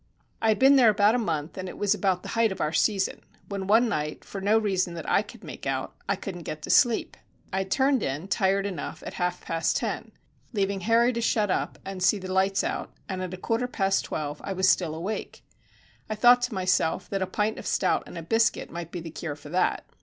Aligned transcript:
I 0.41 0.47
had 0.47 0.57
been 0.57 0.77
there 0.77 0.89
about 0.89 1.13
a 1.13 1.19
month, 1.19 1.59
and 1.59 1.69
it 1.69 1.77
was 1.77 1.93
about 1.93 2.23
the 2.23 2.29
height 2.29 2.51
of 2.51 2.59
our 2.59 2.73
season, 2.73 3.21
when 3.49 3.67
one 3.67 3.87
night, 3.87 4.25
for 4.25 4.41
no 4.41 4.57
reason 4.57 4.95
that 4.95 5.07
I 5.07 5.21
could 5.21 5.43
make 5.43 5.67
out, 5.67 5.95
I 6.09 6.15
couldn't 6.15 6.41
get 6.41 6.63
to 6.63 6.71
sleep. 6.71 7.15
I 7.53 7.59
had 7.59 7.69
turned 7.69 8.01
in, 8.01 8.27
tired 8.27 8.65
enough, 8.65 9.03
at 9.05 9.13
half 9.13 9.41
past 9.45 9.77
ten, 9.77 10.11
leaving 10.53 10.79
Harry 10.81 11.13
to 11.13 11.21
shut 11.21 11.51
up 11.51 11.77
and 11.85 12.01
see 12.01 12.17
the 12.17 12.33
lights 12.33 12.63
out, 12.63 12.91
and 13.07 13.21
at 13.21 13.31
a 13.35 13.37
quarter 13.37 13.67
past 13.67 14.03
twelve 14.03 14.41
I 14.43 14.53
was 14.53 14.67
still 14.67 14.95
awake. 14.95 15.43
I 16.09 16.15
thought 16.15 16.41
to 16.41 16.53
myself 16.55 17.07
that 17.11 17.21
a 17.21 17.27
pint 17.27 17.59
of 17.59 17.67
stout 17.67 18.01
and 18.07 18.17
a 18.17 18.23
biscuit 18.23 18.71
might 18.71 18.89
be 18.91 19.01
the 19.01 19.11
cure 19.11 19.35
for 19.35 19.49
that. 19.49 19.85